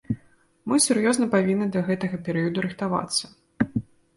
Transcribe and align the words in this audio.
Мы 0.71 0.79
сур'ёзна 0.85 1.27
павінны 1.35 1.67
да 1.75 1.79
гэтага 1.91 2.17
перыяду 2.29 2.67
рыхтавацца. 2.69 3.25